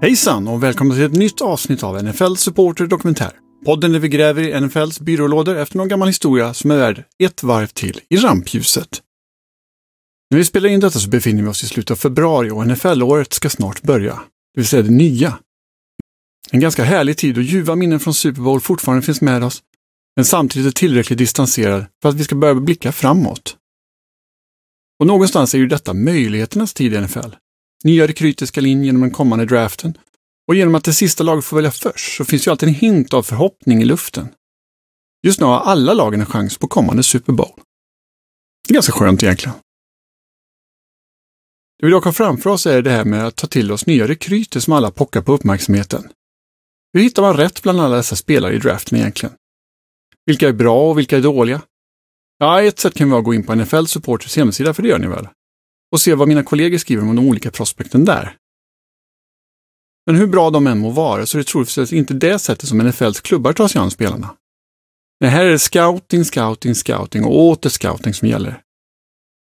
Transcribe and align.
Hejsan 0.00 0.48
och 0.48 0.62
välkomna 0.62 0.94
till 0.94 1.04
ett 1.04 1.12
nytt 1.12 1.40
avsnitt 1.40 1.82
av 1.82 2.04
NFL 2.04 2.34
Supporter 2.34 2.86
Dokumentär. 2.86 3.32
Podden 3.64 3.92
där 3.92 3.98
vi 3.98 4.08
gräver 4.08 4.42
i 4.42 4.60
NFLs 4.60 5.00
byrålådor 5.00 5.56
efter 5.56 5.76
någon 5.76 5.88
gammal 5.88 6.08
historia 6.08 6.54
som 6.54 6.70
är 6.70 6.76
värd 6.76 7.04
ett 7.18 7.42
varv 7.42 7.66
till 7.66 8.00
i 8.08 8.16
rampljuset. 8.16 9.02
När 10.30 10.38
vi 10.38 10.44
spelar 10.44 10.68
in 10.68 10.80
detta 10.80 10.98
så 10.98 11.08
befinner 11.08 11.42
vi 11.42 11.48
oss 11.48 11.64
i 11.64 11.66
slutet 11.66 11.90
av 11.90 11.96
februari 11.96 12.50
och 12.50 12.66
NFL-året 12.66 13.32
ska 13.32 13.50
snart 13.50 13.82
börja. 13.82 14.14
Det 14.54 14.60
vill 14.60 14.66
säga 14.66 14.82
det 14.82 14.90
nya. 14.90 15.38
En 16.50 16.60
ganska 16.60 16.84
härlig 16.84 17.16
tid 17.16 17.36
och 17.36 17.42
ljuva 17.42 17.76
minnen 17.76 18.00
från 18.00 18.14
Super 18.14 18.40
Bowl 18.40 18.60
fortfarande 18.60 19.02
finns 19.02 19.20
med 19.20 19.44
oss, 19.44 19.62
men 20.16 20.24
samtidigt 20.24 20.74
är 20.74 20.78
tillräckligt 20.78 21.18
distanserad 21.18 21.86
för 22.02 22.08
att 22.08 22.14
vi 22.14 22.24
ska 22.24 22.34
börja 22.34 22.54
blicka 22.54 22.92
framåt. 22.92 23.56
Och 25.00 25.06
någonstans 25.06 25.54
är 25.54 25.58
ju 25.58 25.66
detta 25.66 25.94
möjligheternas 25.94 26.74
tid 26.74 26.94
i 26.94 27.00
NFL. 27.00 27.30
Nya 27.84 28.06
rekryter 28.06 28.46
ska 28.46 28.66
in 28.66 28.84
genom 28.84 29.02
den 29.02 29.10
kommande 29.10 29.44
draften 29.44 29.98
och 30.48 30.54
genom 30.54 30.74
att 30.74 30.84
det 30.84 30.92
sista 30.92 31.24
laget 31.24 31.44
får 31.44 31.56
välja 31.56 31.70
först 31.70 32.16
så 32.16 32.24
finns 32.24 32.46
ju 32.46 32.50
alltid 32.50 32.68
en 32.68 32.74
hint 32.74 33.14
av 33.14 33.22
förhoppning 33.22 33.82
i 33.82 33.84
luften. 33.84 34.28
Just 35.22 35.40
nu 35.40 35.46
har 35.46 35.60
alla 35.60 35.94
lagen 35.94 36.20
en 36.20 36.26
chans 36.26 36.58
på 36.58 36.68
kommande 36.68 37.02
Super 37.02 37.32
Bowl. 37.32 37.60
Det 38.68 38.72
är 38.72 38.74
ganska 38.74 38.92
skönt 38.92 39.22
egentligen. 39.22 39.54
Det 41.78 41.86
vi 41.86 41.92
dock 41.92 42.04
har 42.04 42.12
framför 42.12 42.50
oss 42.50 42.66
är 42.66 42.82
det 42.82 42.90
här 42.90 43.04
med 43.04 43.26
att 43.26 43.36
ta 43.36 43.46
till 43.46 43.72
oss 43.72 43.86
nya 43.86 44.08
rekryter 44.08 44.60
som 44.60 44.72
alla 44.72 44.90
pockar 44.90 45.22
på 45.22 45.32
uppmärksamheten. 45.32 46.08
Hur 46.92 47.00
hittar 47.00 47.22
man 47.22 47.36
rätt 47.36 47.62
bland 47.62 47.80
alla 47.80 47.96
dessa 47.96 48.16
spelare 48.16 48.54
i 48.54 48.58
draften 48.58 48.98
egentligen? 48.98 49.34
Vilka 50.26 50.48
är 50.48 50.52
bra 50.52 50.90
och 50.90 50.98
vilka 50.98 51.16
är 51.16 51.20
dåliga? 51.20 51.62
Ja, 52.38 52.62
ett 52.62 52.78
sätt 52.78 52.94
kan 52.94 53.10
vara 53.10 53.18
att 53.18 53.24
gå 53.24 53.34
in 53.34 53.46
på 53.46 53.54
NFL 53.54 53.84
Supporters 53.84 54.36
hemsida, 54.36 54.74
för 54.74 54.82
det 54.82 54.88
gör 54.88 54.98
ni 54.98 55.06
väl? 55.06 55.28
Och 55.92 56.00
se 56.00 56.14
vad 56.14 56.28
mina 56.28 56.42
kollegor 56.42 56.78
skriver 56.78 57.02
om 57.02 57.16
de 57.16 57.28
olika 57.28 57.50
prospekten 57.50 58.04
där. 58.04 58.36
Men 60.06 60.16
hur 60.16 60.26
bra 60.26 60.50
de 60.50 60.66
än 60.66 60.78
må 60.78 60.90
vara 60.90 61.26
så 61.26 61.36
är 61.36 61.38
det 61.38 61.48
troligtvis 61.48 61.92
inte 61.92 62.14
det 62.14 62.38
sättet 62.38 62.68
som 62.68 62.78
NFLs 62.78 63.20
klubbar 63.20 63.52
tar 63.52 63.68
sig 63.68 63.80
an 63.80 63.90
spelarna. 63.90 64.36
Nej, 65.20 65.30
här 65.30 65.44
är 65.44 65.50
det 65.50 65.58
scouting, 65.58 66.24
scouting, 66.24 66.74
scouting 66.74 67.24
och 67.24 67.38
åter 67.38 67.70
scouting 67.70 68.14
som 68.14 68.28
gäller. 68.28 68.62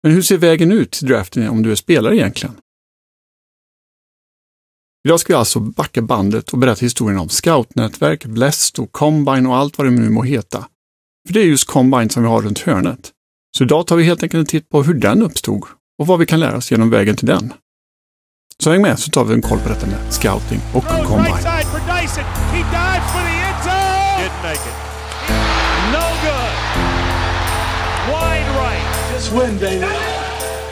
Men 0.02 0.12
hur 0.12 0.22
ser 0.22 0.38
vägen 0.38 0.72
ut 0.72 0.90
till 0.90 1.06
draften 1.08 1.48
om 1.48 1.62
du 1.62 1.72
är 1.72 1.76
spelare 1.76 2.16
egentligen? 2.16 2.56
Idag 5.04 5.20
ska 5.20 5.32
vi 5.32 5.36
alltså 5.36 5.60
backa 5.60 6.02
bandet 6.02 6.52
och 6.52 6.58
berätta 6.58 6.80
historien 6.80 7.18
om 7.18 7.28
scoutnätverk, 7.28 8.24
Blest 8.24 8.78
och 8.78 8.92
Combine 8.92 9.46
och 9.46 9.56
allt 9.56 9.78
vad 9.78 9.86
det 9.86 9.90
nu 9.90 10.10
må 10.10 10.22
heta. 10.22 10.68
För 11.26 11.34
det 11.34 11.40
är 11.40 11.44
just 11.44 11.66
Combine 11.66 12.10
som 12.10 12.22
vi 12.22 12.28
har 12.28 12.42
runt 12.42 12.58
hörnet. 12.58 13.12
Så 13.56 13.64
idag 13.64 13.86
tar 13.86 13.96
vi 13.96 14.04
helt 14.04 14.22
enkelt 14.22 14.40
en 14.40 14.46
titt 14.46 14.68
på 14.68 14.82
hur 14.82 14.94
den 14.94 15.22
uppstod 15.22 15.64
och 16.02 16.08
vad 16.08 16.18
vi 16.18 16.26
kan 16.26 16.40
lära 16.40 16.56
oss 16.56 16.70
genom 16.70 16.90
vägen 16.90 17.16
till 17.16 17.26
den. 17.26 17.52
Så 18.58 18.70
häng 18.70 18.82
med 18.82 18.98
så 18.98 19.10
tar 19.10 19.24
vi 19.24 19.34
en 19.34 19.42
koll 19.42 19.58
på 19.58 19.68
detta 19.68 19.86
med 19.86 19.98
scouting 20.10 20.60
och 20.74 20.84
combine. 20.84 21.36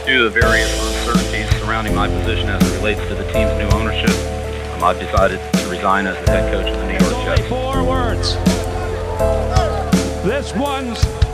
Due 0.06 0.18
to 0.18 0.30
the 0.30 0.40
various 0.40 0.72
uncertainties 0.86 1.48
surrounding 1.60 1.94
my 1.94 2.08
position 2.08 2.48
as 2.48 2.62
it 2.62 2.76
relates 2.82 3.00
to 3.08 3.14
the 3.14 3.32
team's 3.32 3.56
new 3.58 3.68
ownership, 3.78 4.16
um, 4.74 4.82
I've 4.82 4.98
decided 4.98 5.38
to 5.52 5.70
resign 5.70 6.06
as 6.06 6.16
the 6.24 6.30
head 6.32 6.52
coach 6.52 6.68
of 6.72 6.76
the 6.80 6.86
New 6.86 6.98
York 7.04 7.18
Jets. 7.24 7.48
Four 7.48 7.84
words. 7.84 8.36
This 10.24 10.52
one's 10.56 11.29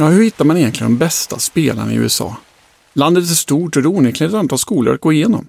Ja, 0.00 0.08
hur 0.08 0.24
hittar 0.24 0.44
man 0.44 0.56
egentligen 0.56 0.92
de 0.92 0.98
bästa 0.98 1.38
spelarna 1.38 1.92
i 1.92 1.96
USA? 1.96 2.36
Landet 2.92 3.24
är 3.24 3.34
stort 3.34 3.76
och 3.76 3.82
det 3.82 3.86
är 3.86 3.96
onekligen 3.96 4.30
ett 4.30 4.38
antal 4.38 4.58
skolor 4.58 4.94
att 4.94 5.00
gå 5.00 5.12
igenom. 5.12 5.48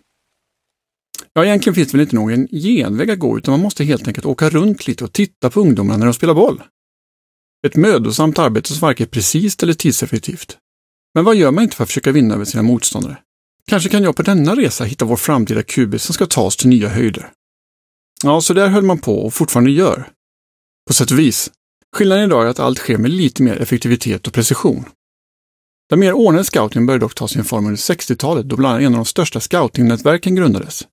Ja, 1.33 1.45
egentligen 1.45 1.75
finns 1.75 1.91
det 1.91 1.97
väl 1.97 2.01
inte 2.01 2.15
någon 2.15 2.47
genväg 2.47 3.11
att 3.11 3.19
gå, 3.19 3.37
utan 3.37 3.51
man 3.51 3.59
måste 3.59 3.83
helt 3.83 4.07
enkelt 4.07 4.25
åka 4.25 4.49
runt 4.49 4.87
lite 4.87 5.03
och 5.03 5.13
titta 5.13 5.49
på 5.49 5.61
ungdomarna 5.61 5.97
när 5.97 6.05
de 6.05 6.13
spelar 6.13 6.33
boll. 6.33 6.63
Ett 7.67 7.75
mödosamt 7.75 8.39
arbete 8.39 8.73
som 8.73 8.79
varken 8.79 9.05
är 9.05 9.09
precis 9.09 9.63
eller 9.63 9.73
tidseffektivt. 9.73 10.57
Men 11.15 11.23
vad 11.23 11.35
gör 11.35 11.51
man 11.51 11.63
inte 11.63 11.75
för 11.75 11.83
att 11.83 11.89
försöka 11.89 12.11
vinna 12.11 12.35
över 12.35 12.45
sina 12.45 12.63
motståndare? 12.63 13.17
Kanske 13.67 13.89
kan 13.89 14.03
jag 14.03 14.15
på 14.15 14.23
denna 14.23 14.55
resa 14.55 14.83
hitta 14.83 15.05
vår 15.05 15.17
framtida 15.17 15.63
QB 15.63 16.01
som 16.01 16.13
ska 16.13 16.25
ta 16.25 16.41
oss 16.41 16.57
till 16.57 16.69
nya 16.69 16.89
höjder. 16.89 17.31
Ja, 18.23 18.41
så 18.41 18.53
där 18.53 18.67
höll 18.67 18.83
man 18.83 18.99
på 18.99 19.25
och 19.25 19.33
fortfarande 19.33 19.71
gör. 19.71 20.09
På 20.87 20.93
sätt 20.93 21.11
och 21.11 21.19
vis. 21.19 21.51
Skillnaden 21.95 22.25
idag 22.25 22.45
är 22.45 22.49
att 22.49 22.59
allt 22.59 22.77
sker 22.77 22.97
med 22.97 23.11
lite 23.11 23.43
mer 23.43 23.61
effektivitet 23.61 24.27
och 24.27 24.33
precision. 24.33 24.85
Den 25.89 25.99
mer 25.99 26.13
ordnade 26.13 26.43
scoutingen 26.43 26.85
började 26.85 27.05
dock 27.05 27.15
ta 27.15 27.27
sin 27.27 27.43
form 27.43 27.65
under 27.65 27.77
60-talet 27.77 28.49
då 28.49 28.55
bland 28.55 28.75
annat 28.75 28.85
en 28.85 28.93
av 28.93 28.97
de 28.97 29.05
största 29.05 29.39
scoutingnätverken 29.39 30.35
grundades. 30.35 30.87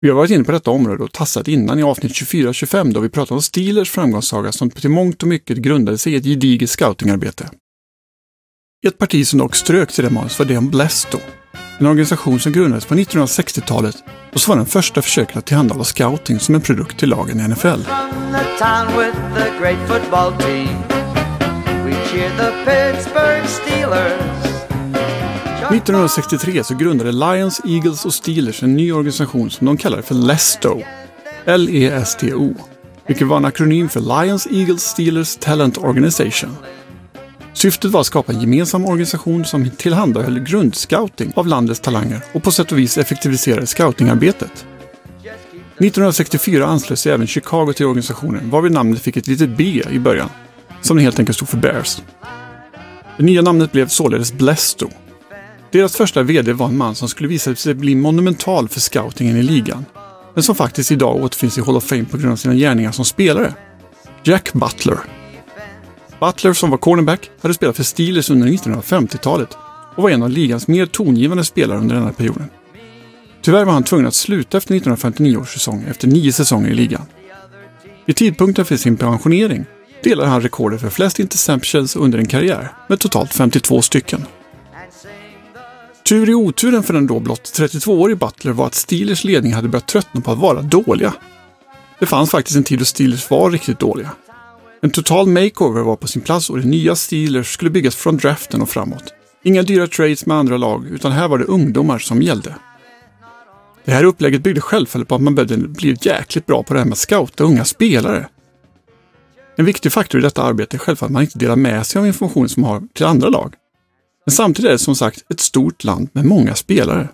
Vi 0.00 0.08
har 0.08 0.16
varit 0.16 0.30
inne 0.30 0.44
på 0.44 0.52
detta 0.52 0.70
område 0.70 1.04
och 1.04 1.12
tassat 1.12 1.48
innan 1.48 1.78
i 1.78 1.82
avsnitt 1.82 2.12
24-25 2.12 2.92
då 2.92 3.00
vi 3.00 3.08
pratade 3.08 3.34
om 3.34 3.42
Steelers 3.42 3.90
framgångssaga 3.90 4.52
som 4.52 4.70
till 4.70 4.90
mångt 4.90 5.22
och 5.22 5.28
mycket 5.28 5.58
grundade 5.58 5.98
sig 5.98 6.12
i 6.12 6.16
ett 6.16 6.24
gediget 6.24 6.70
scoutingarbete. 6.70 7.50
Ett 8.86 8.98
parti 8.98 9.26
som 9.26 9.38
dock 9.38 9.56
strök 9.56 9.92
till 9.92 10.04
det 10.04 10.10
manus 10.10 10.38
var 10.38 10.46
det 10.46 10.56
om 10.56 10.70
Blesto, 10.70 11.18
en 11.78 11.86
organisation 11.86 12.40
som 12.40 12.52
grundades 12.52 12.86
på 12.86 12.94
1960-talet 12.94 13.96
och 14.32 14.40
som 14.40 14.50
var 14.50 14.56
den 14.56 14.66
första 14.66 15.02
försöket 15.02 15.36
att 15.36 15.46
tillhandahålla 15.46 15.84
scouting 15.84 16.40
som 16.40 16.54
en 16.54 16.60
produkt 16.60 16.98
till 16.98 17.08
lagen 17.08 17.40
i 17.40 17.48
NFL. 17.48 17.66
Team. 20.38 20.68
We 21.84 21.92
cheer 21.92 22.30
the 22.36 22.70
Pittsburgh 22.70 23.46
Steelers. 23.46 24.46
1963 25.70 26.64
så 26.64 26.74
grundade 26.74 27.12
Lions, 27.12 27.60
Eagles 27.64 28.04
och 28.04 28.14
Steelers 28.14 28.62
en 28.62 28.76
ny 28.76 28.92
organisation 28.92 29.50
som 29.50 29.66
de 29.66 29.76
kallade 29.76 30.02
för 30.02 30.14
LESTO. 30.14 30.82
L-E-S-T-O. 31.44 32.54
Vilket 33.06 33.26
var 33.26 33.36
en 33.36 33.44
akronym 33.44 33.88
för 33.88 34.22
Lions, 34.24 34.46
Eagles, 34.50 34.82
Steelers 34.82 35.36
Talent 35.36 35.78
Organization. 35.78 36.56
Syftet 37.56 37.90
var 37.90 38.00
att 38.00 38.06
skapa 38.06 38.32
en 38.32 38.40
gemensam 38.40 38.84
organisation 38.84 39.44
som 39.44 39.70
tillhandahöll 39.70 40.38
grundscouting 40.38 41.32
av 41.36 41.46
landets 41.46 41.80
talanger 41.80 42.20
och 42.32 42.42
på 42.42 42.50
sätt 42.50 42.72
och 42.72 42.78
vis 42.78 42.98
effektiviserade 42.98 43.66
scoutingarbetet. 43.66 44.66
1964 45.78 46.66
anslöt 46.66 46.98
sig 46.98 47.12
även 47.12 47.26
Chicago 47.26 47.72
till 47.72 47.86
organisationen 47.86 48.50
varvid 48.50 48.72
namnet 48.72 49.02
fick 49.02 49.16
ett 49.16 49.26
litet 49.26 49.56
B 49.56 49.82
i 49.90 49.98
början, 49.98 50.28
som 50.82 50.98
helt 50.98 51.18
enkelt 51.18 51.36
stod 51.36 51.48
för 51.48 51.56
Bears. 51.56 52.02
Det 53.16 53.22
nya 53.22 53.42
namnet 53.42 53.72
blev 53.72 53.88
således 53.88 54.32
Blesto. 54.32 54.88
Deras 55.70 55.96
första 55.96 56.22
VD 56.22 56.52
var 56.52 56.66
en 56.66 56.76
man 56.76 56.94
som 56.94 57.08
skulle 57.08 57.28
visa 57.28 57.54
sig 57.54 57.74
bli 57.74 57.94
monumental 57.94 58.68
för 58.68 58.80
scoutingen 58.80 59.36
i 59.36 59.42
ligan, 59.42 59.84
men 60.34 60.42
som 60.42 60.54
faktiskt 60.54 60.92
idag 60.92 61.16
återfinns 61.16 61.58
i 61.58 61.60
Hall 61.60 61.76
of 61.76 61.84
Fame 61.84 62.04
på 62.04 62.16
grund 62.16 62.32
av 62.32 62.36
sina 62.36 62.54
gärningar 62.54 62.92
som 62.92 63.04
spelare. 63.04 63.54
Jack 64.24 64.52
Butler. 64.52 65.15
Butler, 66.20 66.52
som 66.52 66.70
var 66.70 66.78
cornerback, 66.78 67.30
hade 67.40 67.54
spelat 67.54 67.76
för 67.76 67.82
Steelers 67.82 68.30
under 68.30 68.48
1950-talet 68.48 69.56
och 69.96 70.02
var 70.02 70.10
en 70.10 70.22
av 70.22 70.30
ligans 70.30 70.68
mer 70.68 70.86
tongivande 70.86 71.44
spelare 71.44 71.78
under 71.78 71.94
denna 71.94 72.12
perioden. 72.12 72.50
Tyvärr 73.42 73.64
var 73.64 73.72
han 73.72 73.84
tvungen 73.84 74.06
att 74.06 74.14
sluta 74.14 74.58
efter 74.58 74.74
1959 74.74 75.36
års 75.36 75.52
säsong 75.52 75.84
efter 75.88 76.08
nio 76.08 76.32
säsonger 76.32 76.70
i 76.70 76.74
ligan. 76.74 77.02
Vid 78.06 78.16
tidpunkten 78.16 78.64
för 78.64 78.76
sin 78.76 78.96
pensionering 78.96 79.64
delade 80.02 80.28
han 80.28 80.42
rekordet 80.42 80.80
för 80.80 80.90
flest 80.90 81.20
interceptions 81.20 81.96
under 81.96 82.18
en 82.18 82.26
karriär 82.26 82.72
med 82.88 83.00
totalt 83.00 83.32
52 83.32 83.82
stycken. 83.82 84.26
Tur 86.08 86.30
i 86.30 86.34
oturen 86.34 86.82
för 86.82 86.94
den 86.94 87.06
då 87.06 87.20
blott 87.20 87.52
32-årige 87.54 88.16
Butler 88.16 88.52
var 88.52 88.66
att 88.66 88.74
Steelers 88.74 89.24
ledning 89.24 89.54
hade 89.54 89.68
börjat 89.68 89.88
tröttna 89.88 90.20
på 90.20 90.32
att 90.32 90.38
vara 90.38 90.62
dåliga. 90.62 91.14
Det 91.98 92.06
fanns 92.06 92.30
faktiskt 92.30 92.56
en 92.56 92.64
tid 92.64 92.78
då 92.78 92.84
Steelers 92.84 93.30
var 93.30 93.50
riktigt 93.50 93.78
dåliga. 93.78 94.10
En 94.82 94.90
total 94.90 95.28
makeover 95.28 95.82
var 95.82 95.96
på 95.96 96.06
sin 96.06 96.22
plats 96.22 96.50
och 96.50 96.58
det 96.58 96.66
nya 96.66 96.96
Steelers 96.96 97.52
skulle 97.52 97.70
byggas 97.70 97.96
från 97.96 98.16
draften 98.16 98.62
och 98.62 98.68
framåt. 98.68 99.14
Inga 99.44 99.62
dyra 99.62 99.86
trades 99.86 100.26
med 100.26 100.36
andra 100.36 100.56
lag, 100.56 100.86
utan 100.86 101.12
här 101.12 101.28
var 101.28 101.38
det 101.38 101.44
ungdomar 101.44 101.98
som 101.98 102.22
gällde. 102.22 102.54
Det 103.84 103.92
här 103.92 104.04
upplägget 104.04 104.42
byggde 104.42 104.60
självfallet 104.60 105.08
på 105.08 105.14
att 105.14 105.22
man 105.22 105.34
behövde 105.34 105.56
bli 105.56 105.96
jäkligt 106.00 106.46
bra 106.46 106.62
på 106.62 106.74
det 106.74 106.80
här 106.80 106.86
med 106.86 106.92
att 106.92 106.98
scouta 106.98 107.44
unga 107.44 107.64
spelare. 107.64 108.28
En 109.56 109.64
viktig 109.64 109.92
faktor 109.92 110.20
i 110.20 110.22
detta 110.22 110.42
arbete 110.42 110.76
är 110.76 110.78
självfallet 110.78 111.10
att 111.10 111.12
man 111.12 111.22
inte 111.22 111.38
delar 111.38 111.56
med 111.56 111.86
sig 111.86 111.98
av 111.98 112.06
information 112.06 112.48
som 112.48 112.62
man 112.62 112.70
har 112.70 112.82
till 112.94 113.06
andra 113.06 113.28
lag. 113.28 113.54
Men 114.26 114.32
samtidigt 114.32 114.68
är 114.68 114.72
det 114.72 114.78
som 114.78 114.96
sagt 114.96 115.24
ett 115.30 115.40
stort 115.40 115.84
land 115.84 116.08
med 116.12 116.24
många 116.24 116.54
spelare. 116.54 117.08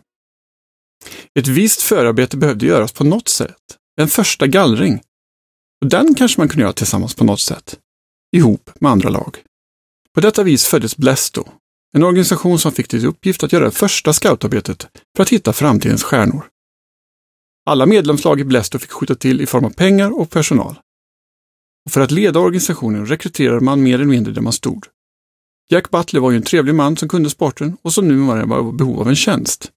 Ett 1.38 1.48
visst 1.48 1.82
förarbete 1.82 2.36
behövde 2.36 2.66
göras 2.66 2.92
på 2.92 3.04
något 3.04 3.28
sätt. 3.28 3.56
En 4.00 4.08
första 4.08 4.46
gallring. 4.46 5.00
Och 5.82 5.88
den 5.88 6.14
kanske 6.14 6.40
man 6.40 6.49
kunde 6.49 6.62
göra 6.62 6.73
tillsammans 6.73 7.14
på 7.14 7.25
något 7.25 7.40
sätt. 7.40 7.79
Ihop 8.37 8.70
med 8.81 8.93
andra 8.93 9.08
lag. 9.08 9.38
På 10.14 10.20
detta 10.20 10.43
vis 10.43 10.67
föddes 10.67 10.96
Blesto, 10.96 11.44
en 11.96 12.02
organisation 12.02 12.58
som 12.58 12.73
fick 12.73 12.88
till 12.88 13.06
uppgift 13.06 13.43
att 13.43 13.52
göra 13.52 13.64
det 13.64 13.70
första 13.70 14.12
scoutarbetet 14.12 14.88
för 15.17 15.23
att 15.23 15.29
hitta 15.29 15.52
framtidens 15.52 16.02
stjärnor. 16.02 16.49
Alla 17.67 17.87
medlemslag 17.87 18.40
i 18.40 18.44
Blesto 18.44 18.79
fick 18.79 18.90
skjuta 18.90 19.14
till 19.14 19.40
i 19.40 19.46
form 19.46 19.64
av 19.64 19.70
pengar 19.70 20.20
och 20.20 20.31
personal. 20.31 20.79
Och 21.87 21.93
för 21.93 22.00
att 22.00 22.11
leda 22.11 22.40
organisationen 22.40 23.06
rekryterade 23.06 23.61
man 23.61 23.82
mer 23.82 23.94
eller 23.94 24.05
mindre 24.05 24.32
där 24.32 24.43
man 24.43 24.52
stod. 24.52 24.87
Jack 25.70 25.90
Butler 25.90 26.20
var 26.20 26.31
ju 26.31 26.37
en 26.37 26.43
trevlig 26.43 26.75
man 26.75 26.96
som 26.96 27.08
kunde 27.08 27.31
sporten 27.31 27.76
och 27.82 27.93
som 27.93 28.08
nu 28.08 28.17
var 28.17 28.43
i 28.43 28.73
behov 28.73 29.00
av 29.00 29.08
en 29.08 29.17
tjänst. 29.17 29.70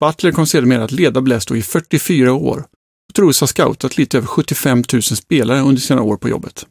Butler 0.00 0.32
kom 0.32 0.46
sedermera 0.46 0.84
att 0.84 0.92
leda 0.92 1.20
Blesto 1.20 1.56
i 1.56 1.62
44 1.62 2.32
år 2.32 2.66
och 3.22 3.34
har 3.40 3.46
scoutat 3.46 3.96
lite 3.96 4.16
över 4.18 4.26
75 4.26 4.84
000 4.92 5.02
spelare 5.02 5.60
under 5.60 5.80
sina 5.80 6.02
år 6.02 6.16
på 6.16 6.28
jobbet. 6.28 6.66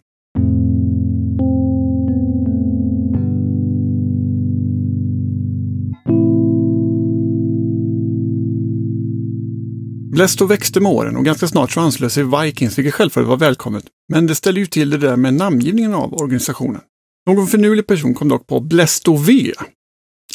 Blesto 10.11 10.45
växte 10.45 10.79
med 10.79 10.91
åren 10.91 11.17
och 11.17 11.25
ganska 11.25 11.47
snart 11.47 11.71
så 11.71 11.79
anslöt 11.79 12.11
sig 12.11 12.23
Vikings, 12.23 12.77
vilket 12.77 12.94
självfallet 12.94 13.29
var 13.29 13.38
välkommet. 13.38 13.85
Men 14.13 14.27
det 14.27 14.35
ställde 14.35 14.59
ju 14.59 14.65
till 14.65 14.89
det 14.89 14.97
där 14.97 15.15
med 15.15 15.33
namngivningen 15.33 15.94
av 15.94 16.13
organisationen. 16.13 16.81
Någon 17.27 17.47
finurlig 17.47 17.88
person 17.88 18.13
kom 18.13 18.29
dock 18.29 18.47
på 18.47 18.59
Blesto 18.59 19.17
V. 19.17 19.53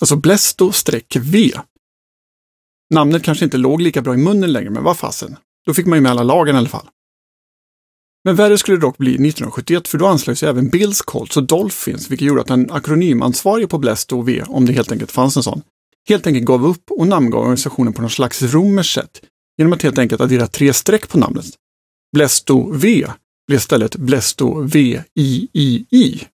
Alltså 0.00 0.17
Blesto-V. 0.17 1.50
Namnet 2.94 3.23
kanske 3.23 3.44
inte 3.44 3.56
låg 3.56 3.81
lika 3.81 4.03
bra 4.03 4.14
i 4.14 4.17
munnen 4.17 4.53
längre, 4.53 4.70
men 4.70 4.85
vad 4.85 4.99
fasen. 4.99 5.37
Då 5.67 5.75
fick 5.75 5.87
man 5.87 5.97
ju 5.97 6.03
med 6.03 6.11
alla 6.11 6.23
lagen 6.23 6.55
i 6.55 6.59
alla 6.59 6.69
fall. 6.69 6.88
Men 8.25 8.37
värre 8.37 8.59
skulle 8.59 8.76
det 8.76 8.81
dock 8.81 8.99
bli 8.99 9.11
1971 9.11 9.88
för 9.88 9.99
då 9.99 10.06
anslöt 10.06 10.38
sig 10.38 10.49
även 10.49 10.69
Bills 10.69 11.03
Colts 11.03 11.37
och 11.37 11.43
Dolphins, 11.43 12.11
vilket 12.11 12.29
gjorde 12.29 12.41
att 12.41 12.47
den 12.47 12.70
akronymansvarige 12.70 13.67
på 13.67 13.79
Blesto 13.79 14.23
V, 14.23 14.43
om 14.47 14.67
det 14.67 14.73
helt 14.73 14.93
enkelt 14.93 15.12
fanns 15.12 15.37
en 15.37 15.43
sån, 15.43 15.62
helt 16.09 16.26
enkelt 16.26 16.47
gav 16.47 16.67
upp 16.67 16.91
och 16.91 17.06
namngav 17.06 17.41
organisationen 17.41 17.93
på 17.93 18.03
något 18.03 18.12
slags 18.12 18.43
romerskt 18.43 18.94
sätt 18.94 19.20
genom 19.59 19.73
att 19.73 19.82
helt 19.82 19.99
enkelt 19.99 20.20
addera 20.20 20.47
tre 20.47 20.73
streck 20.73 21.09
på 21.09 21.19
namnet. 21.19 21.47
Blesto 22.12 22.73
V 22.73 23.06
blev 23.47 23.59
istället 23.59 23.97
Blesto 23.97 24.61
VIII, 24.62 26.26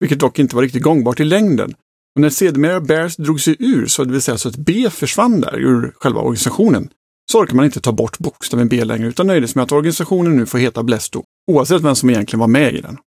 vilket 0.00 0.18
dock 0.18 0.38
inte 0.38 0.56
var 0.56 0.62
riktigt 0.62 0.82
gångbart 0.82 1.20
i 1.20 1.24
längden. 1.24 1.74
Och 2.14 2.20
när 2.20 2.30
sedermera 2.30 2.80
Bears 2.80 3.16
drog 3.16 3.40
sig 3.40 3.56
ur, 3.58 3.86
så 3.86 4.04
det 4.04 4.12
vill 4.12 4.22
säga 4.22 4.38
så 4.38 4.48
att 4.48 4.56
B 4.56 4.90
försvann 4.90 5.40
där 5.40 5.58
ur 5.58 5.92
själva 5.96 6.20
organisationen, 6.20 6.88
så 7.32 7.40
orkar 7.40 7.54
man 7.54 7.64
inte 7.64 7.80
ta 7.80 7.92
bort 7.92 8.18
bokstaven 8.18 8.68
B 8.68 8.84
längre 8.84 9.08
utan 9.08 9.26
nöjde 9.26 9.48
sig 9.48 9.58
med 9.58 9.62
att 9.62 9.72
organisationen 9.72 10.36
nu 10.36 10.46
får 10.46 10.58
heta 10.58 10.82
Blesto, 10.82 11.24
oavsett 11.50 11.82
vem 11.82 11.96
som 11.96 12.10
egentligen 12.10 12.40
var 12.40 12.48
med 12.48 12.74
i 12.74 12.80
den. 12.80 12.98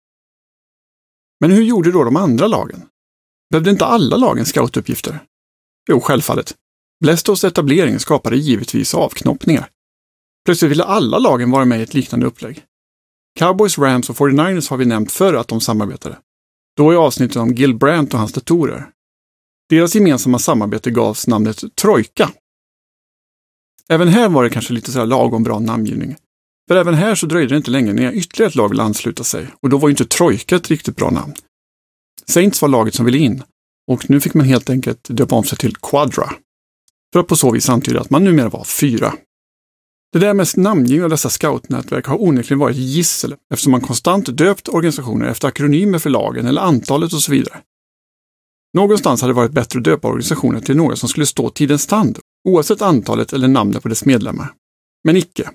Men 1.39 1.51
hur 1.51 1.63
gjorde 1.63 1.91
då 1.91 2.03
de 2.03 2.15
andra 2.15 2.47
lagen? 2.47 2.83
Behövde 3.51 3.69
inte 3.69 3.85
alla 3.85 4.17
lagen 4.17 4.45
scoutuppgifter? 4.45 5.19
Jo, 5.89 5.99
självfallet. 5.99 6.55
Blestos 6.99 7.43
etablering 7.43 7.99
skapade 7.99 8.37
givetvis 8.37 8.93
avknoppningar. 8.93 9.69
Plötsligt 10.45 10.71
ville 10.71 10.83
alla 10.83 11.19
lagen 11.19 11.51
vara 11.51 11.65
med 11.65 11.79
i 11.79 11.83
ett 11.83 11.93
liknande 11.93 12.25
upplägg. 12.25 12.63
Cowboys, 13.39 13.77
Rams 13.77 14.09
och 14.09 14.15
49ers 14.15 14.69
har 14.69 14.77
vi 14.77 14.85
nämnt 14.85 15.11
förr 15.11 15.33
att 15.33 15.47
de 15.47 15.61
samarbetade. 15.61 16.17
Då 16.77 16.93
i 16.93 16.95
avsnittet 16.95 17.37
om 17.37 17.53
Gil 17.53 17.75
Brandt 17.75 18.13
och 18.13 18.19
hans 18.19 18.33
datorer. 18.33 18.89
Deras 19.69 19.95
gemensamma 19.95 20.39
samarbete 20.39 20.91
gavs 20.91 21.27
namnet 21.27 21.75
Trojka. 21.75 22.31
Även 23.89 24.07
här 24.07 24.29
var 24.29 24.43
det 24.43 24.49
kanske 24.49 24.73
lite 24.73 24.91
så 24.91 24.99
här 24.99 25.05
lagom 25.05 25.43
bra 25.43 25.59
namngivning. 25.59 26.15
För 26.67 26.75
även 26.75 26.93
här 26.93 27.15
så 27.15 27.25
dröjde 27.25 27.53
det 27.53 27.57
inte 27.57 27.71
länge 27.71 27.93
när 27.93 28.11
ytterligare 28.11 28.49
ett 28.49 28.55
lag 28.55 28.69
ville 28.69 28.83
ansluta 28.83 29.23
sig 29.23 29.47
och 29.61 29.69
då 29.69 29.77
var 29.77 29.89
ju 29.89 29.91
inte 29.91 30.05
Trojka 30.05 30.55
ett 30.55 30.69
riktigt 30.69 30.95
bra 30.95 31.09
namn. 31.09 31.33
Saints 32.25 32.61
var 32.61 32.69
laget 32.69 32.95
som 32.95 33.05
ville 33.05 33.17
in 33.17 33.43
och 33.91 34.09
nu 34.09 34.21
fick 34.21 34.33
man 34.33 34.45
helt 34.45 34.69
enkelt 34.69 35.07
döpa 35.09 35.35
om 35.35 35.43
sig 35.43 35.57
till 35.57 35.75
Quadra. 35.75 36.33
För 37.13 37.19
att 37.19 37.27
på 37.27 37.35
så 37.35 37.51
vis 37.51 37.69
antyda 37.69 38.01
att 38.01 38.09
man 38.09 38.23
numera 38.23 38.49
var 38.49 38.63
fyra. 38.63 39.13
Det 40.13 40.19
där 40.19 40.33
med 40.33 40.47
namngivning 40.55 41.03
av 41.03 41.09
dessa 41.09 41.29
scoutnätverk 41.29 42.05
har 42.05 42.21
onekligen 42.21 42.59
varit 42.59 42.77
gissel 42.77 43.35
eftersom 43.53 43.71
man 43.71 43.81
konstant 43.81 44.37
döpt 44.37 44.69
organisationer 44.69 45.25
efter 45.27 45.47
akronymer 45.47 45.99
för 45.99 46.09
lagen 46.09 46.45
eller 46.45 46.61
antalet 46.61 47.13
och 47.13 47.21
så 47.21 47.31
vidare. 47.31 47.57
Någonstans 48.73 49.21
hade 49.21 49.33
det 49.33 49.37
varit 49.37 49.51
bättre 49.51 49.79
att 49.79 49.83
döpa 49.83 50.07
organisationer 50.07 50.59
till 50.59 50.77
några 50.77 50.95
som 50.95 51.09
skulle 51.09 51.25
stå 51.25 51.49
tidens 51.49 51.87
tand, 51.87 52.19
oavsett 52.47 52.81
antalet 52.81 53.33
eller 53.33 53.47
namnet 53.47 53.83
på 53.83 53.89
dess 53.89 54.05
medlemmar. 54.05 54.53
Men 55.03 55.17
icke. 55.17 55.49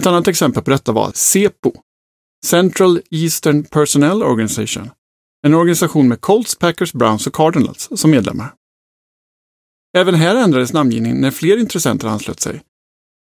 Ett 0.00 0.06
annat 0.06 0.28
exempel 0.28 0.62
på 0.62 0.70
detta 0.70 0.92
var 0.92 1.12
CEPO, 1.14 1.72
Central 2.46 3.00
Eastern 3.10 3.64
Personnel 3.64 4.22
Organization, 4.22 4.90
en 5.46 5.54
organisation 5.54 6.08
med 6.08 6.20
Colts, 6.20 6.54
Packers, 6.54 6.92
Browns 6.92 7.26
och 7.26 7.34
Cardinals 7.34 7.88
som 7.94 8.10
medlemmar. 8.10 8.54
Även 9.96 10.14
här 10.14 10.36
ändrades 10.36 10.72
namngivningen 10.72 11.20
när 11.20 11.30
fler 11.30 11.56
intressenter 11.56 12.08
anslöt 12.08 12.40
sig. 12.40 12.62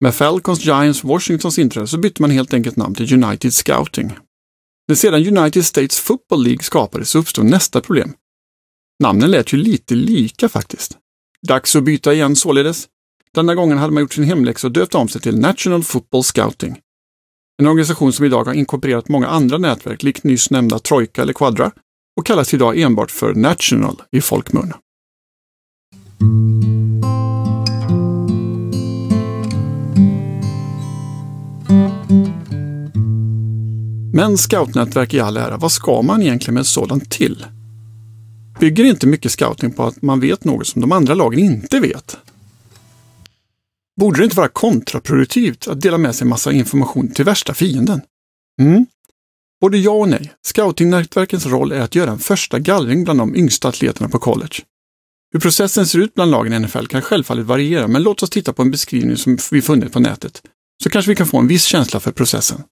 Med 0.02 0.16
Falcons, 0.16 0.66
Giants 0.66 1.04
och 1.04 1.10
Washingtons 1.10 1.60
inträde 1.60 1.88
så 1.88 1.98
bytte 1.98 2.22
man 2.22 2.31
helt 2.31 2.54
enkelt 2.54 2.75
namn 2.75 2.96
till 2.96 3.24
United 3.24 3.54
Scouting. 3.54 4.12
När 4.88 4.96
sedan 4.96 5.38
United 5.38 5.66
States 5.66 6.00
Football 6.00 6.44
League 6.44 6.64
skapades 6.64 7.10
så 7.10 7.19
uppstod 7.19 7.46
nästa 7.46 7.81
problem. 7.81 8.14
Namnen 9.04 9.31
lät 9.31 9.54
ju 9.54 9.57
lite 9.57 9.96
lika 9.96 10.50
faktiskt. 10.50 10.98
Dags 11.48 11.75
att 11.75 11.84
byta 11.84 12.14
igen 12.14 12.36
således. 12.36 12.88
Denna 13.36 13.56
gången 13.56 13.78
hade 13.78 13.94
man 13.94 14.01
gjort 14.01 14.13
sin 14.13 14.24
hemläxa 14.24 14.68
och 14.68 14.74
döpt 14.74 14.95
om 14.95 15.07
sig 15.07 15.22
till 15.22 15.39
National 15.39 15.83
Football 15.83 16.24
Scouting. 16.24 16.78
En 17.62 17.68
organisation 17.68 18.13
som 18.13 18.25
idag 18.25 18.44
har 18.44 18.54
inkorporerat 18.54 19.10
många 19.10 19.28
andra 19.28 19.57
nätverk, 19.57 20.04
likt 20.04 20.24
nyss 20.24 20.50
nämnda 20.50 20.80
Trojka 20.80 21.22
eller 21.22 21.33
Quadra, 21.33 21.72
och 22.18 22.25
kallas 22.25 22.54
idag 22.54 22.80
enbart 22.80 23.12
för 23.12 23.33
National 23.33 24.01
i 24.12 24.22
folkmun. 24.22 24.74
Men 34.13 34.38
scoutnätverk 34.38 35.13
i 35.13 35.19
all 35.19 35.38
ära, 35.38 35.57
vad 35.57 35.72
ska 35.72 36.01
man 36.01 36.22
egentligen 36.22 36.54
med 36.54 36.62
ett 36.62 36.68
sådant 36.68 37.12
till? 37.12 37.45
Bygger 38.60 38.83
inte 38.83 39.07
mycket 39.07 39.31
scouting 39.31 39.74
på 39.74 39.83
att 39.83 40.01
man 40.01 40.19
vet 40.19 40.44
något 40.44 40.68
som 40.68 40.81
de 40.81 40.92
andra 40.92 41.13
lagen 41.13 41.39
inte 41.39 41.80
vet? 41.80 42.18
Borde 44.01 44.19
det 44.19 44.24
inte 44.24 44.38
vara 44.38 44.48
kontraproduktivt 44.48 45.68
att 45.68 45.81
dela 45.81 45.98
med 45.98 46.15
sig 46.15 46.27
massa 46.27 46.51
information 46.51 47.12
till 47.12 47.25
värsta 47.25 47.53
fienden? 47.53 48.01
Mm. 48.62 48.86
Både 49.62 49.77
ja 49.77 49.92
och 49.92 50.09
nej. 50.09 50.33
Scoutingnätverkens 50.48 51.45
roll 51.45 51.71
är 51.71 51.81
att 51.81 51.95
göra 51.95 52.12
en 52.12 52.19
första 52.19 52.59
gallring 52.59 53.03
bland 53.03 53.19
de 53.19 53.36
yngsta 53.36 53.68
atleterna 53.68 54.09
på 54.09 54.19
college. 54.19 54.56
Hur 55.33 55.39
processen 55.39 55.88
ser 55.88 56.00
ut 56.00 56.13
bland 56.13 56.31
lagen 56.31 56.53
i 56.53 56.59
NFL 56.59 56.86
kan 56.86 57.01
självfallet 57.01 57.45
variera, 57.45 57.88
men 57.88 58.03
låt 58.03 58.24
oss 58.24 58.30
titta 58.30 58.53
på 58.53 58.62
en 58.62 58.71
beskrivning 58.71 59.18
som 59.18 59.38
vi 59.51 59.62
funnit 59.62 59.94
på 59.94 60.00
nätet, 60.00 60.42
så 60.83 60.89
kanske 60.89 61.12
vi 61.12 61.15
kan 61.15 61.27
få 61.27 61.38
en 61.38 61.47
viss 61.47 61.63
känsla 61.63 62.00
för 62.00 62.12
processen. 62.12 62.63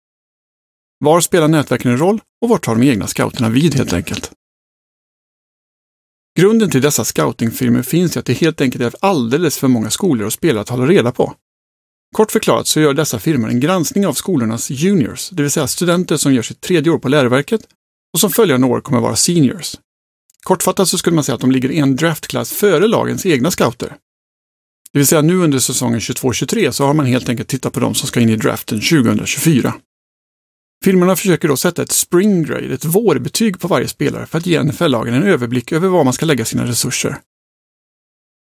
Var 0.99 1.21
spelar 1.21 1.47
nätverken 1.47 1.91
en 1.91 1.97
roll 1.97 2.21
och 2.41 2.49
var 2.49 2.57
tar 2.57 2.75
de 2.75 2.89
egna 2.89 3.07
scouterna 3.07 3.49
vid 3.49 3.75
helt 3.75 3.93
enkelt? 3.93 4.31
Grunden 6.37 6.69
till 6.69 6.81
dessa 6.81 7.05
scoutingfirmor 7.05 7.81
finns 7.81 8.15
i 8.15 8.19
att 8.19 8.25
det 8.25 8.33
helt 8.33 8.61
enkelt 8.61 8.83
är 8.83 8.95
alldeles 8.99 9.57
för 9.57 9.67
många 9.67 9.89
skolor 9.89 10.25
och 10.25 10.33
spelare 10.33 10.61
att 10.61 10.69
hålla 10.69 10.85
reda 10.85 11.11
på. 11.11 11.33
Kort 12.15 12.31
förklarat 12.31 12.67
så 12.67 12.79
gör 12.79 12.93
dessa 12.93 13.19
firmor 13.19 13.49
en 13.49 13.59
granskning 13.59 14.07
av 14.07 14.13
skolornas 14.13 14.69
juniors, 14.69 15.29
det 15.29 15.41
vill 15.41 15.51
säga 15.51 15.67
studenter 15.67 16.17
som 16.17 16.33
gör 16.33 16.41
sitt 16.41 16.61
tredje 16.61 16.91
år 16.91 16.99
på 16.99 17.09
läroverket 17.09 17.61
och 18.13 18.19
som 18.19 18.31
följande 18.31 18.67
år 18.67 18.81
kommer 18.81 18.99
vara 18.99 19.15
seniors. 19.15 19.75
Kortfattat 20.43 20.89
så 20.89 20.97
skulle 20.97 21.15
man 21.15 21.23
säga 21.23 21.35
att 21.35 21.41
de 21.41 21.51
ligger 21.51 21.71
en 21.71 21.95
draftklass 21.95 22.51
före 22.51 22.87
lagens 22.87 23.25
egna 23.25 23.51
scouter. 23.51 23.95
Det 24.93 24.99
vill 24.99 25.07
säga 25.07 25.21
nu 25.21 25.35
under 25.35 25.59
säsongen 25.59 25.99
22-23 25.99 26.71
så 26.71 26.85
har 26.85 26.93
man 26.93 27.05
helt 27.05 27.29
enkelt 27.29 27.49
tittat 27.49 27.73
på 27.73 27.79
de 27.79 27.95
som 27.95 28.07
ska 28.07 28.19
in 28.19 28.29
i 28.29 28.35
draften 28.35 28.81
2024. 28.81 29.73
Filmerna 30.83 31.15
försöker 31.15 31.47
då 31.47 31.57
sätta 31.57 31.81
ett 31.81 31.91
spring 31.91 32.43
grade, 32.43 32.73
ett 32.73 32.85
vårbetyg 32.85 33.59
på 33.59 33.67
varje 33.67 33.87
spelare 33.87 34.25
för 34.25 34.37
att 34.37 34.45
ge 34.45 34.63
NFL-lagen 34.63 35.13
en 35.13 35.23
överblick 35.23 35.71
över 35.71 35.87
var 35.87 36.03
man 36.03 36.13
ska 36.13 36.25
lägga 36.25 36.45
sina 36.45 36.65
resurser. 36.65 37.17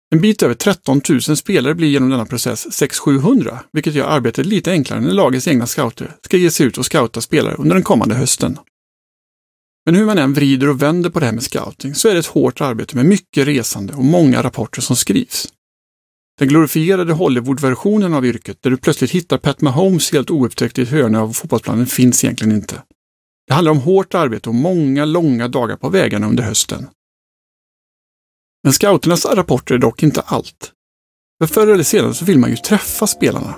En 0.10 0.22
bit 0.22 0.44
över 0.44 0.56
13 0.56 1.02
000 1.10 1.22
spelare 1.22 1.76
blir 1.76 1.88
genom 1.88 2.10
denna 2.10 2.26
process 2.26 2.68
600-700, 2.68 3.58
vilket 3.74 3.94
gör 3.94 4.08
arbetet 4.08 4.46
lite 4.46 4.72
enklare 4.72 5.02
när 5.02 5.12
lagets 5.12 5.48
egna 5.48 5.68
scouter 5.68 6.16
ska 6.22 6.38
ge 6.38 6.52
sig 6.52 6.66
ut 6.66 6.78
och 6.78 6.86
scouta 6.86 7.22
spelare 7.22 7.56
under 7.56 7.76
den 7.76 7.84
kommande 7.84 8.16
hösten. 8.16 8.58
Men 9.86 9.96
hur 9.96 10.06
man 10.06 10.18
än 10.18 10.34
vrider 10.34 10.70
och 10.70 10.82
vänder 10.82 11.10
på 11.10 11.20
det 11.20 11.26
här 11.26 11.34
med 11.34 11.44
scouting 11.44 11.96
så 11.96 12.08
är 12.08 12.14
det 12.14 12.20
ett 12.20 12.26
hårt 12.26 12.62
arbete 12.62 12.96
med 12.96 13.06
mycket 13.06 13.48
resande 13.48 13.94
och 13.94 14.04
många 14.04 14.44
rapporter 14.44 14.82
som 14.82 14.96
skrivs. 14.96 15.48
Den 16.40 16.48
glorifierade 16.48 17.14
Hollywood-versionen 17.14 18.14
av 18.14 18.26
yrket, 18.26 18.58
där 18.62 18.70
du 18.70 18.78
plötsligt 18.78 19.12
hittar 19.12 19.38
Pat 19.38 19.62
Mahomes 19.62 20.12
helt 20.12 20.30
oupptäckt 20.30 20.80
i 20.80 20.82
ett 20.82 20.90
hörn 20.90 21.16
av 21.16 21.34
fotbollsplanen, 21.34 21.86
finns 21.86 22.24
egentligen 22.24 22.56
inte. 22.56 22.84
Det 23.48 23.54
handlar 23.54 23.72
om 23.72 23.80
hårt 23.80 24.14
arbete 24.14 24.50
och 24.50 24.56
många 24.56 25.06
långa 25.06 25.48
dagar 25.48 25.76
på 25.76 25.90
vägarna 25.90 26.28
under 26.28 26.44
hösten. 26.44 26.88
Men 28.64 28.74
scouternas 28.74 29.26
rapporter 29.26 29.76
är 29.76 29.80
dock 29.80 30.04
inte 30.04 30.22
allt. 30.22 30.72
För 31.40 31.48
förr 31.48 31.68
eller 31.68 31.84
senare 31.84 32.14
så 32.14 32.26
vill 32.26 32.40
man 32.40 32.50
ju 32.50 32.56
träffa 32.56 33.08
spelarna. 33.08 33.56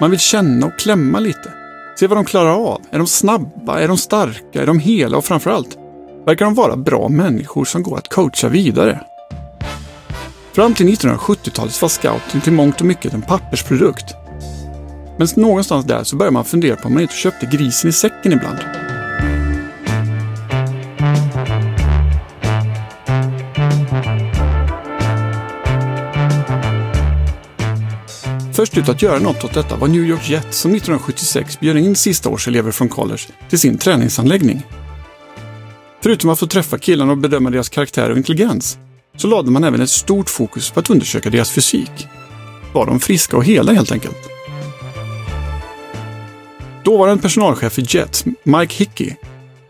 Man 0.00 0.10
vill 0.10 0.20
känna 0.20 0.66
och 0.66 0.78
klämma 0.78 1.18
lite. 1.20 1.54
Se 1.98 2.06
vad 2.06 2.18
de 2.18 2.24
klarar 2.24 2.50
av. 2.50 2.82
Är 2.90 2.98
de 2.98 3.06
snabba? 3.06 3.80
Är 3.80 3.88
de 3.88 3.98
starka? 3.98 4.62
Är 4.62 4.66
de 4.66 4.78
hela? 4.78 5.16
Och 5.16 5.24
framförallt, 5.24 5.76
verkar 6.26 6.44
de 6.44 6.54
vara 6.54 6.76
bra 6.76 7.08
människor 7.08 7.64
som 7.64 7.82
går 7.82 7.98
att 7.98 8.14
coacha 8.14 8.48
vidare? 8.48 9.13
Fram 10.54 10.74
till 10.74 10.88
1970-talet 10.88 11.82
var 11.82 11.88
scouting 11.88 12.40
till 12.40 12.52
mångt 12.52 12.80
och 12.80 12.86
mycket 12.86 13.14
en 13.14 13.22
pappersprodukt. 13.22 14.14
Men 15.18 15.28
någonstans 15.36 15.86
där 15.86 16.04
så 16.04 16.16
började 16.16 16.32
man 16.34 16.44
fundera 16.44 16.76
på 16.76 16.86
om 16.86 16.94
man 16.94 17.02
inte 17.02 17.14
köpte 17.14 17.46
grisen 17.46 17.90
i 17.90 17.92
säcken 17.92 18.32
ibland. 18.32 18.58
Först 28.52 28.78
ut 28.78 28.88
att 28.88 29.02
göra 29.02 29.18
något 29.18 29.44
åt 29.44 29.54
detta 29.54 29.76
var 29.76 29.88
New 29.88 30.04
York 30.04 30.30
Jets 30.30 30.58
som 30.58 30.70
1976 30.70 31.60
bjöd 31.60 31.76
in 31.76 31.96
sista 31.96 32.28
års 32.28 32.48
elever 32.48 32.70
från 32.70 32.88
college 32.88 33.22
till 33.48 33.58
sin 33.58 33.78
träningsanläggning. 33.78 34.62
Förutom 36.02 36.30
att 36.30 36.38
få 36.38 36.46
träffa 36.46 36.78
killarna 36.78 37.12
och 37.12 37.18
bedöma 37.18 37.50
deras 37.50 37.68
karaktär 37.68 38.10
och 38.10 38.16
intelligens 38.16 38.78
så 39.16 39.26
lade 39.26 39.50
man 39.50 39.64
även 39.64 39.80
ett 39.80 39.90
stort 39.90 40.30
fokus 40.30 40.70
på 40.70 40.80
att 40.80 40.90
undersöka 40.90 41.30
deras 41.30 41.50
fysik. 41.50 42.08
Var 42.72 42.86
de 42.86 43.00
friska 43.00 43.36
och 43.36 43.44
hela 43.44 43.72
helt 43.72 43.92
enkelt? 43.92 44.30
Dåvarande 46.84 47.22
personalchef 47.22 47.78
i 47.78 47.84
Jets, 47.88 48.24
Mike 48.42 48.74
Hickey, 48.74 49.16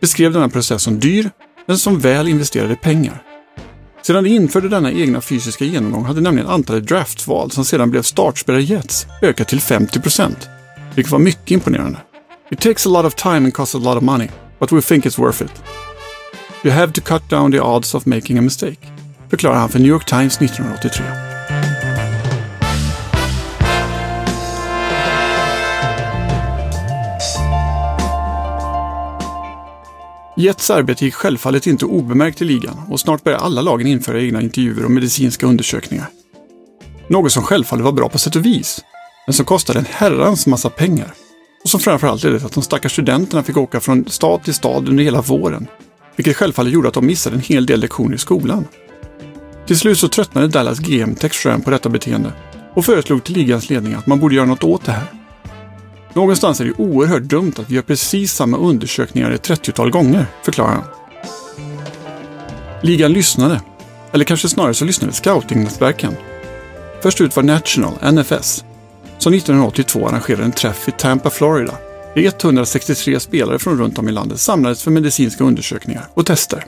beskrev 0.01 0.33
denna 0.33 0.49
process 0.49 0.83
som 0.83 1.01
dyr 1.01 1.31
men 1.67 1.79
som 1.79 1.99
väl 1.99 2.29
investerade 2.29 2.77
pengar. 2.77 3.23
Sedan 4.03 4.25
de 4.25 4.31
införde 4.31 4.69
denna 4.69 4.93
egna 4.93 5.21
fysiska 5.21 5.65
genomgång 5.65 6.05
hade 6.05 6.21
nämligen 6.21 6.49
antalet 6.49 6.89
draftval 6.89 7.51
som 7.51 7.65
sedan 7.65 7.91
blev 7.91 8.03
startspelare 8.03 8.63
Jets 8.63 9.07
ökat 9.23 9.49
till 9.49 9.61
50 9.61 10.01
procent, 10.01 10.49
vilket 10.95 11.13
var 11.13 11.19
mycket 11.19 11.51
imponerande. 11.51 11.99
It 12.51 12.61
takes 12.61 12.87
a 12.87 12.91
lot 12.91 13.05
of 13.05 13.15
time 13.15 13.37
and 13.37 13.55
costs 13.55 13.75
a 13.75 13.79
lot 13.79 13.97
of 13.97 14.03
money, 14.03 14.29
but 14.59 14.73
we 14.73 14.83
think 14.83 15.07
it's 15.07 15.21
worth 15.21 15.43
it. 15.43 15.63
You 16.65 16.73
have 16.73 16.93
to 16.93 17.01
cut 17.01 17.31
down 17.31 17.53
the 17.53 17.61
odds 17.61 17.95
of 17.95 18.07
making 18.07 18.39
a 18.39 18.43
mistake, 18.43 18.79
förklarar 19.31 19.57
han 19.57 19.69
för 19.69 19.79
New 19.79 19.89
York 19.89 20.05
Times 20.05 20.37
1983. 20.37 21.05
Jets 30.37 30.71
arbete 30.71 31.05
gick 31.05 31.15
självfallet 31.15 31.67
inte 31.67 31.85
obemärkt 31.85 32.43
i 32.43 32.45
ligan 32.45 32.81
och 32.91 33.01
snart 33.01 33.25
började 33.25 33.45
alla 33.45 33.61
lagen 33.61 33.87
införa 33.87 34.21
egna 34.21 34.43
intervjuer 34.43 34.85
och 34.85 34.91
medicinska 34.91 35.47
undersökningar. 35.47 36.07
Något 37.09 37.33
som 37.33 37.43
självfallet 37.43 37.85
var 37.85 37.93
bra 37.93 38.09
på 38.09 38.19
sätt 38.19 38.37
och 38.37 38.47
vis, 38.47 38.85
men 39.27 39.35
som 39.35 39.47
kostade 39.47 39.79
en 39.79 39.87
herrans 39.91 40.47
massa 40.47 40.71
pengar. 40.71 41.15
Och 41.65 41.71
som 41.71 41.81
framförallt 41.81 42.23
ledde 42.23 42.39
till 42.39 42.47
att 42.47 42.53
de 42.53 42.63
stackars 42.63 42.93
studenterna 42.93 43.43
fick 43.43 43.57
åka 43.57 43.81
från 43.81 44.05
stad 44.09 44.43
till 44.45 44.55
stad 44.55 44.89
under 44.89 45.05
hela 45.05 45.21
våren. 45.21 45.67
Vilket 46.17 46.37
självfallet 46.37 46.73
gjorde 46.73 46.89
att 46.89 46.95
de 46.95 47.07
missade 47.07 47.37
en 47.37 47.43
hel 47.43 47.67
del 47.67 47.81
lektioner 47.81 48.15
i 48.15 48.19
skolan. 48.19 48.65
Till 49.67 49.79
slut 49.79 49.99
så 49.99 50.09
tröttnade 50.09 50.49
Dallas 50.49 50.79
GM 50.79 51.15
Tex 51.15 51.43
på 51.65 51.71
detta 51.71 51.89
beteende 51.89 52.33
och 52.75 52.85
föreslog 52.85 53.25
till 53.25 53.35
ligans 53.35 53.71
ledning 53.71 53.95
att 53.95 54.07
man 54.07 54.21
borde 54.21 54.35
göra 54.35 54.47
något 54.47 54.65
åt 54.65 54.85
det 54.85 54.93
här. 54.93 55.07
Någonstans 56.13 56.61
är 56.61 56.65
det 56.65 56.73
oerhört 56.79 57.23
dumt 57.23 57.53
att 57.57 57.71
vi 57.71 57.75
gör 57.75 57.83
precis 57.83 58.33
samma 58.33 58.57
undersökningar 58.57 59.31
ett 59.31 59.49
30-tal 59.49 59.91
gånger, 59.91 60.27
förklarar 60.45 60.71
han. 60.71 60.85
Ligan 62.83 63.13
lyssnade. 63.13 63.61
Eller 64.13 64.25
kanske 64.25 64.49
snarare 64.49 64.75
så 64.75 64.85
lyssnade 64.85 65.13
scoutingnätverken. 65.13 66.17
Först 67.03 67.21
ut 67.21 67.37
var 67.37 67.43
National, 67.43 68.13
NFS, 68.13 68.65
som 69.19 69.35
1982 69.35 70.09
arrangerade 70.09 70.45
en 70.45 70.53
träff 70.53 70.89
i 70.89 70.91
Tampa, 70.91 71.31
Florida. 71.31 71.75
Där 72.15 72.23
163 72.23 73.21
spelare 73.21 73.59
från 73.59 73.79
runt 73.79 73.99
om 73.99 74.09
i 74.09 74.13
landet 74.13 74.41
samlades 74.41 74.83
för 74.83 74.91
medicinska 74.91 75.45
undersökningar 75.45 76.07
och 76.15 76.27
tester. 76.27 76.65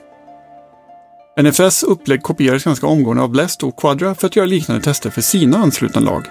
NFS 1.40 1.83
upplägg 1.83 2.23
kopierades 2.23 2.64
ganska 2.64 2.87
omgående 2.87 3.23
av 3.23 3.31
Blest 3.31 3.62
och 3.62 3.76
Quadra 3.76 4.14
för 4.14 4.26
att 4.26 4.37
göra 4.37 4.47
liknande 4.47 4.83
tester 4.83 5.11
för 5.11 5.21
sina 5.21 5.59
anslutna 5.59 6.00
lag. 6.00 6.26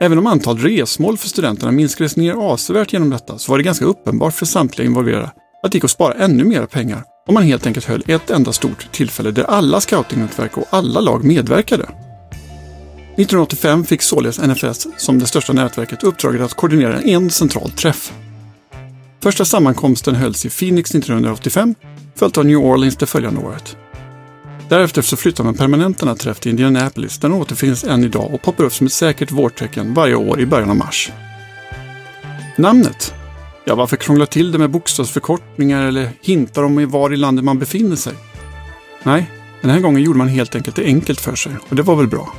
Även 0.00 0.18
om 0.18 0.26
antalet 0.26 0.64
resmål 0.64 1.18
för 1.18 1.28
studenterna 1.28 1.72
minskades 1.72 2.16
ner 2.16 2.34
avsevärt 2.34 2.92
genom 2.92 3.10
detta 3.10 3.38
så 3.38 3.52
var 3.52 3.58
det 3.58 3.64
ganska 3.64 3.84
uppenbart 3.84 4.34
för 4.34 4.46
samtliga 4.46 4.86
involverade 4.86 5.30
att 5.62 5.72
det 5.72 5.76
gick 5.76 5.84
att 5.84 5.90
spara 5.90 6.14
ännu 6.14 6.44
mer 6.44 6.66
pengar 6.66 7.04
om 7.28 7.34
man 7.34 7.42
helt 7.42 7.66
enkelt 7.66 7.86
höll 7.86 8.02
ett 8.06 8.30
enda 8.30 8.52
stort 8.52 8.92
tillfälle 8.92 9.30
där 9.30 9.44
alla 9.44 9.80
scoutingnätverk 9.80 10.58
och 10.58 10.66
alla 10.70 11.00
lag 11.00 11.24
medverkade. 11.24 11.84
1985 11.84 13.84
fick 13.84 14.02
således 14.02 14.38
NFS 14.38 14.86
som 14.96 15.18
det 15.18 15.26
största 15.26 15.52
nätverket 15.52 16.04
uppdraget 16.04 16.40
att 16.40 16.54
koordinera 16.54 17.00
en 17.00 17.30
central 17.30 17.70
träff. 17.70 18.12
Första 19.22 19.44
sammankomsten 19.44 20.14
hölls 20.14 20.46
i 20.46 20.50
Phoenix 20.50 20.94
1985, 20.94 21.74
följt 22.14 22.38
av 22.38 22.46
New 22.46 22.58
Orleans 22.58 22.96
det 22.96 23.06
följande 23.06 23.40
året. 23.40 23.76
Därefter 24.68 25.02
så 25.02 25.16
flyttar 25.16 25.44
man 25.44 25.54
permanent 25.54 25.98
denna 25.98 26.14
träff 26.14 26.40
till 26.40 26.50
Indianapolis 26.50 27.18
där 27.18 27.28
den 27.28 27.38
återfinns 27.38 27.84
än 27.84 28.04
idag 28.04 28.34
och 28.34 28.42
poppar 28.42 28.64
upp 28.64 28.72
som 28.72 28.86
ett 28.86 28.92
säkert 28.92 29.30
vårtecken 29.30 29.94
varje 29.94 30.14
år 30.14 30.40
i 30.40 30.46
början 30.46 30.70
av 30.70 30.76
mars. 30.76 31.12
Namnet? 32.56 33.14
Ja, 33.64 33.74
varför 33.74 33.96
krångla 33.96 34.26
till 34.26 34.52
det 34.52 34.58
med 34.58 34.70
bokstavsförkortningar 34.70 35.86
eller 35.86 36.10
hintar 36.20 36.62
om 36.62 36.90
var 36.90 37.12
i 37.12 37.16
landet 37.16 37.44
man 37.44 37.58
befinner 37.58 37.96
sig? 37.96 38.12
Nej, 39.02 39.30
den 39.60 39.70
här 39.70 39.80
gången 39.80 40.02
gjorde 40.02 40.18
man 40.18 40.28
helt 40.28 40.54
enkelt 40.54 40.76
det 40.76 40.84
enkelt 40.84 41.20
för 41.20 41.34
sig 41.34 41.52
och 41.68 41.76
det 41.76 41.82
var 41.82 41.96
väl 41.96 42.06
bra. 42.06 42.34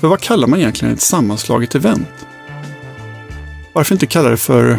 För 0.00 0.08
vad 0.08 0.20
kallar 0.20 0.48
man 0.48 0.58
egentligen 0.58 0.94
ett 0.94 1.00
sammanslaget 1.00 1.74
event? 1.74 2.26
Varför 3.72 3.94
inte 3.94 4.06
kalla 4.06 4.28
det 4.28 4.36
för 4.36 4.78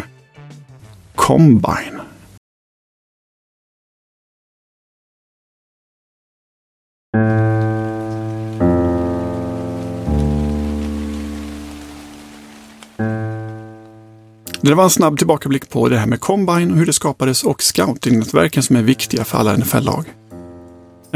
Combine? 1.14 1.95
Det 14.66 14.74
var 14.74 14.84
en 14.84 14.90
snabb 14.90 15.18
tillbakablick 15.18 15.70
på 15.70 15.88
det 15.88 15.98
här 15.98 16.06
med 16.06 16.20
Combine 16.20 16.72
och 16.72 16.78
hur 16.78 16.86
det 16.86 16.92
skapades 16.92 17.44
och 17.44 17.62
scoutingnätverken 17.62 18.62
som 18.62 18.76
är 18.76 18.82
viktiga 18.82 19.24
för 19.24 19.38
alla 19.38 19.56
NFL-lag. 19.56 20.04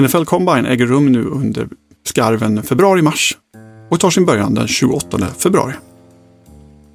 NFL 0.01 0.25
Combine 0.25 0.67
äger 0.67 0.87
rum 0.87 1.13
nu 1.13 1.25
under 1.25 1.69
skarven 2.07 2.63
februari-mars 2.63 3.37
och 3.91 4.01
tar 4.01 4.11
sin 4.11 4.25
början 4.25 4.55
den 4.55 4.69
28 4.69 5.19
februari. 5.39 5.73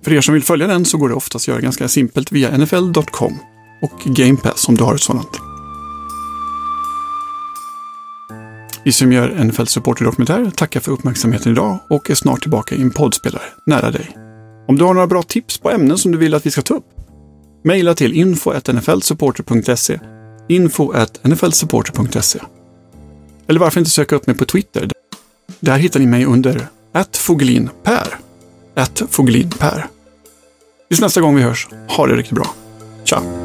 För 0.03 0.13
er 0.13 0.21
som 0.21 0.33
vill 0.33 0.43
följa 0.43 0.67
den 0.67 0.85
så 0.85 0.97
går 0.97 1.09
det 1.09 1.15
oftast 1.15 1.43
att 1.43 1.47
göra 1.47 1.61
ganska 1.61 1.87
simpelt 1.87 2.31
via 2.31 2.57
nfl.com 2.57 3.33
och 3.81 3.99
Game 4.05 4.37
Pass 4.37 4.67
om 4.67 4.75
du 4.75 4.83
har 4.83 4.95
ett 4.95 5.01
sådant. 5.01 5.39
Vi 8.83 8.91
som 8.91 9.11
gör 9.11 9.43
NFL 9.43 9.65
Supporter 9.65 10.05
Dokumentär 10.05 10.51
tackar 10.55 10.79
för 10.79 10.91
uppmärksamheten 10.91 11.51
idag 11.51 11.79
och 11.89 12.09
är 12.09 12.15
snart 12.15 12.41
tillbaka 12.41 12.75
i 12.75 12.81
en 12.81 12.91
poddspelare 12.91 13.43
nära 13.65 13.91
dig. 13.91 14.17
Om 14.67 14.77
du 14.77 14.83
har 14.83 14.93
några 14.93 15.07
bra 15.07 15.23
tips 15.23 15.57
på 15.57 15.71
ämnen 15.71 15.97
som 15.97 16.11
du 16.11 16.17
vill 16.17 16.33
att 16.33 16.45
vi 16.45 16.51
ska 16.51 16.61
ta 16.61 16.73
upp, 16.73 16.85
mejla 17.63 17.93
till 17.95 18.13
info.nflsupporter.se 18.13 19.99
info.nflsupporter.se 20.47 22.39
Eller 23.47 23.59
varför 23.59 23.79
inte 23.79 23.91
söka 23.91 24.15
upp 24.15 24.27
mig 24.27 24.37
på 24.37 24.45
Twitter? 24.45 24.89
Där 25.59 25.77
hittar 25.77 25.99
ni 25.99 26.05
mig 26.05 26.25
under 26.25 26.67
@fogelinper. 27.13 28.17
@fogelinper. 29.09 29.87
Tills 30.87 31.01
nästa 31.01 31.21
gång 31.21 31.35
vi 31.35 31.41
hörs, 31.41 31.67
ha 31.89 32.07
det 32.07 32.15
riktigt 32.15 32.35
bra. 32.35 32.53
Ciao! 33.03 33.44